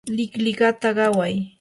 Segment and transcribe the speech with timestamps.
[0.17, 1.33] liqliqata qaway